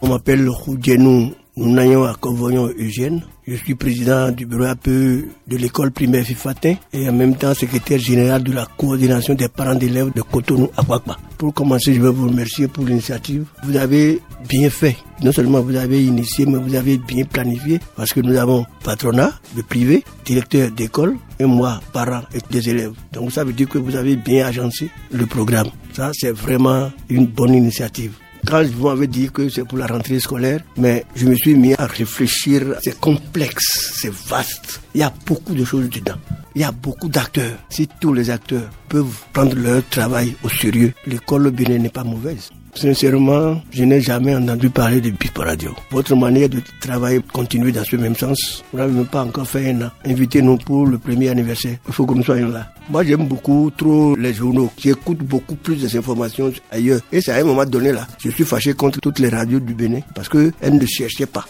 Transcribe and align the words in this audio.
On 0.00 0.08
m'appelle 0.08 0.48
Roudjenou 0.48 1.32
Nous 1.56 2.04
à 2.04 2.14
Convoyon 2.14 2.68
Eugène. 2.78 3.22
Je 3.48 3.56
suis 3.56 3.74
président 3.74 4.30
du 4.30 4.46
bureau 4.46 4.64
APE 4.64 4.86
de 4.86 5.56
l'école 5.56 5.90
primaire 5.90 6.24
Fifatin 6.24 6.74
et 6.92 7.08
en 7.08 7.12
même 7.12 7.34
temps 7.34 7.52
secrétaire 7.52 7.98
général 7.98 8.44
de 8.44 8.52
la 8.52 8.66
coordination 8.76 9.34
des 9.34 9.48
parents 9.48 9.74
d'élèves 9.74 10.12
de 10.14 10.22
Cotonou 10.22 10.70
à 10.76 10.82
Guakba. 10.82 11.16
Pour 11.36 11.52
commencer, 11.52 11.94
je 11.94 12.00
veux 12.00 12.10
vous 12.10 12.28
remercier 12.28 12.68
pour 12.68 12.84
l'initiative. 12.84 13.46
Vous 13.64 13.76
avez 13.76 14.20
bien 14.48 14.70
fait. 14.70 14.96
Non 15.24 15.32
seulement 15.32 15.60
vous 15.62 15.74
avez 15.74 16.04
initié, 16.04 16.46
mais 16.46 16.58
vous 16.58 16.76
avez 16.76 16.98
bien 16.98 17.24
planifié 17.24 17.80
parce 17.96 18.12
que 18.12 18.20
nous 18.20 18.36
avons 18.36 18.64
patronat, 18.84 19.32
de 19.56 19.62
privé, 19.62 20.04
directeur 20.24 20.70
d'école 20.70 21.16
et 21.40 21.44
moi, 21.44 21.80
parents 21.92 22.22
et 22.32 22.38
des 22.52 22.68
élèves. 22.68 22.92
Donc 23.12 23.32
ça 23.32 23.42
veut 23.42 23.52
dire 23.52 23.68
que 23.68 23.78
vous 23.78 23.96
avez 23.96 24.14
bien 24.14 24.46
agencé 24.46 24.90
le 25.10 25.26
programme. 25.26 25.68
Ça, 25.92 26.12
c'est 26.14 26.30
vraiment 26.30 26.92
une 27.08 27.26
bonne 27.26 27.54
initiative. 27.54 28.12
Quand 28.46 28.64
vous 28.64 28.88
m'avez 28.88 29.06
dit 29.06 29.30
que 29.30 29.48
c'est 29.48 29.64
pour 29.64 29.78
la 29.78 29.86
rentrée 29.86 30.20
scolaire, 30.20 30.60
mais 30.76 31.04
je 31.14 31.26
me 31.26 31.34
suis 31.34 31.54
mis 31.54 31.74
à 31.74 31.86
réfléchir. 31.86 32.62
C'est 32.82 32.98
complexe, 32.98 33.92
c'est 33.94 34.12
vaste. 34.12 34.80
Il 34.94 35.00
y 35.00 35.04
a 35.04 35.12
beaucoup 35.26 35.54
de 35.54 35.64
choses 35.64 35.88
dedans. 35.90 36.16
Il 36.54 36.62
y 36.62 36.64
a 36.64 36.72
beaucoup 36.72 37.08
d'acteurs. 37.08 37.56
Si 37.68 37.88
tous 38.00 38.12
les 38.12 38.30
acteurs 38.30 38.68
peuvent 38.88 39.22
prendre 39.32 39.54
leur 39.56 39.86
travail 39.88 40.34
au 40.42 40.48
sérieux, 40.48 40.92
l'école 41.06 41.50
Bénin 41.50 41.78
n'est 41.78 41.88
pas 41.88 42.04
mauvaise. 42.04 42.50
Sincèrement, 42.74 43.60
je 43.72 43.84
n'ai 43.84 44.00
jamais 44.00 44.34
entendu 44.34 44.70
parler 44.70 45.00
de 45.00 45.10
Bipo 45.10 45.42
Radio. 45.42 45.74
Votre 45.90 46.14
manière 46.14 46.48
de 46.48 46.60
travailler 46.80 47.20
continue 47.32 47.72
dans 47.72 47.84
ce 47.84 47.96
même 47.96 48.14
sens. 48.14 48.62
Vous 48.72 48.78
n'avez 48.78 48.92
même 48.92 49.06
pas 49.06 49.24
encore 49.24 49.46
fait 49.48 49.70
un 49.70 49.82
an. 49.82 49.90
Invitez-nous 50.04 50.58
pour 50.58 50.86
le 50.86 50.98
premier 50.98 51.28
anniversaire. 51.30 51.76
Il 51.86 51.92
faut 51.92 52.06
que 52.06 52.14
nous 52.14 52.22
soyons 52.22 52.48
là. 52.48 52.68
Moi, 52.90 53.04
j'aime 53.04 53.26
beaucoup 53.26 53.70
trop 53.76 54.14
les 54.16 54.32
journaux. 54.32 54.70
J'écoute 54.78 55.18
beaucoup 55.18 55.56
plus 55.56 55.76
des 55.76 55.96
informations 55.96 56.52
ailleurs. 56.70 57.00
Et 57.12 57.20
c'est 57.20 57.32
à 57.32 57.36
un 57.36 57.44
moment 57.44 57.64
donné 57.64 57.92
là, 57.92 58.06
je 58.18 58.30
suis 58.30 58.44
fâché 58.44 58.72
contre 58.74 59.00
toutes 59.00 59.18
les 59.18 59.28
radios 59.28 59.60
du 59.60 59.74
Bénin 59.74 60.00
parce 60.14 60.28
qu'elles 60.28 60.52
ne 60.78 60.86
cherchaient 60.86 61.26
pas. 61.26 61.44